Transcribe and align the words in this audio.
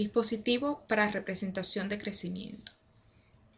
Dispositivo 0.00 0.82
para 0.88 1.10
representación 1.10 1.90
de 1.90 1.98
crecimiento. 1.98 2.72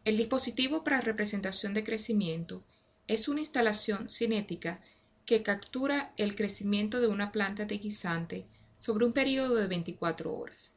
El 0.04 0.16
dispositivo 0.16 0.82
para 0.82 1.00
representación 1.00 1.72
de 1.72 1.84
crecimiento 1.84 2.64
es 3.06 3.28
una 3.28 3.38
instalación 3.38 4.10
cinética 4.10 4.82
que 5.24 5.44
captura 5.44 6.12
el 6.16 6.34
crecimiento 6.34 7.00
de 7.00 7.06
una 7.06 7.30
planta 7.30 7.64
de 7.64 7.78
guisante 7.78 8.44
sobre 8.80 9.04
un 9.04 9.12
periodo 9.12 9.54
de 9.54 9.68
24 9.68 10.34
horas. 10.36 10.74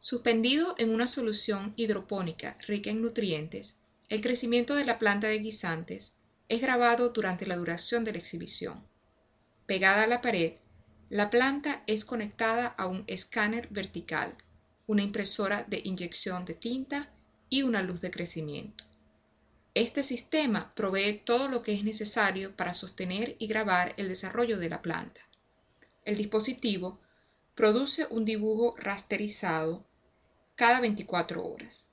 Suspendido 0.00 0.74
en 0.78 0.90
una 0.90 1.06
solución 1.06 1.72
hidropónica 1.76 2.58
rica 2.66 2.90
en 2.90 3.00
nutrientes, 3.00 3.76
el 4.08 4.22
crecimiento 4.22 4.74
de 4.74 4.86
la 4.86 4.98
planta 4.98 5.28
de 5.28 5.38
guisantes 5.38 6.14
es 6.48 6.60
grabado 6.60 7.10
durante 7.10 7.46
la 7.46 7.54
duración 7.54 8.02
de 8.02 8.10
la 8.10 8.18
exhibición. 8.18 8.84
Pegada 9.66 10.02
a 10.02 10.08
la 10.08 10.20
pared, 10.20 10.54
la 11.10 11.30
planta 11.30 11.84
es 11.86 12.04
conectada 12.04 12.66
a 12.66 12.88
un 12.88 13.04
escáner 13.06 13.68
vertical, 13.70 14.36
una 14.86 15.02
impresora 15.02 15.64
de 15.64 15.80
inyección 15.84 16.44
de 16.44 16.54
tinta 16.54 17.10
y 17.48 17.62
una 17.62 17.82
luz 17.82 18.00
de 18.00 18.10
crecimiento. 18.10 18.84
Este 19.74 20.04
sistema 20.04 20.72
provee 20.74 21.22
todo 21.24 21.48
lo 21.48 21.62
que 21.62 21.74
es 21.74 21.82
necesario 21.82 22.54
para 22.54 22.74
sostener 22.74 23.34
y 23.38 23.46
grabar 23.46 23.94
el 23.96 24.08
desarrollo 24.08 24.58
de 24.58 24.68
la 24.68 24.82
planta. 24.82 25.20
El 26.04 26.16
dispositivo 26.16 27.00
produce 27.54 28.06
un 28.10 28.24
dibujo 28.24 28.76
rasterizado 28.78 29.84
cada 30.54 30.80
24 30.80 31.44
horas. 31.44 31.86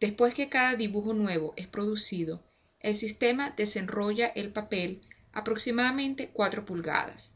Después 0.00 0.34
que 0.34 0.48
cada 0.48 0.76
dibujo 0.76 1.12
nuevo 1.12 1.52
es 1.56 1.66
producido, 1.66 2.42
el 2.80 2.96
sistema 2.96 3.50
desenrolla 3.50 4.28
el 4.28 4.52
papel 4.52 5.00
aproximadamente 5.32 6.30
4 6.30 6.64
pulgadas 6.64 7.32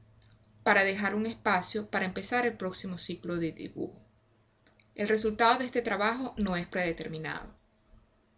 para 0.62 0.84
dejar 0.84 1.14
un 1.14 1.26
espacio 1.26 1.88
para 1.90 2.06
empezar 2.06 2.46
el 2.46 2.56
próximo 2.56 2.96
ciclo 2.96 3.36
de 3.36 3.52
dibujo. 3.52 4.00
El 4.94 5.08
resultado 5.08 5.58
de 5.58 5.64
este 5.64 5.80
trabajo 5.80 6.34
no 6.36 6.56
es 6.56 6.66
predeterminado. 6.66 7.54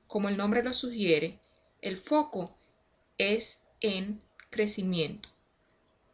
Como 0.06 0.28
el 0.28 0.36
nombre 0.36 0.62
lo 0.62 0.72
sugiere, 0.72 1.40
el 1.80 1.98
foco 1.98 2.56
es 3.18 3.60
en 3.80 4.22
crecimiento, 4.50 5.28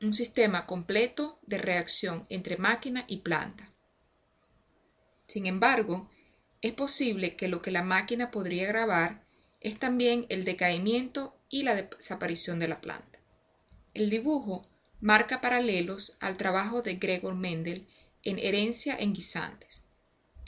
un 0.01 0.15
sistema 0.15 0.65
completo 0.65 1.39
de 1.47 1.59
reacción 1.59 2.27
entre 2.31 2.57
máquina 2.57 3.05
y 3.07 3.19
planta. 3.19 3.71
Sin 5.27 5.47
embargo, 5.47 6.09
es 6.63 6.73
posible 6.73 7.37
que 7.37 7.49
lo 7.49 7.61
que 7.61 7.71
la 7.71 7.83
máquina 7.83 8.31
podría 8.31 8.67
grabar 8.67 9.23
es 9.61 9.79
también 9.79 10.27
el 10.31 10.45
decaimiento 10.45 11.37
y 11.51 11.63
la 11.63 11.75
desaparición 11.75 12.59
de 12.59 12.69
la 12.69 12.81
planta. 12.81 13.19
El 13.93 14.09
dibujo 14.09 14.63
marca 15.01 15.41
paralelos 15.41 16.17
al 16.21 16.37
trabajo 16.37 16.83
de 16.83 16.95
Gregor 16.95 17.35
Mendel 17.35 17.87
en 18.23 18.39
Herencia 18.39 18.97
en 18.99 19.13
guisantes. 19.13 19.83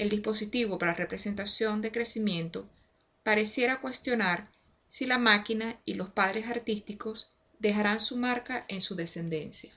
El 0.02 0.08
dispositivo 0.08 0.80
para 0.80 0.94
representación 0.94 1.80
de 1.80 1.92
crecimiento 1.92 2.68
pareciera 3.22 3.80
cuestionar 3.80 4.48
si 4.88 5.06
la 5.06 5.16
máquina 5.16 5.80
y 5.84 5.94
los 5.94 6.10
padres 6.10 6.48
artísticos 6.48 7.36
dejarán 7.60 8.00
su 8.00 8.16
marca 8.16 8.64
en 8.66 8.80
su 8.80 8.96
descendencia. 8.96 9.72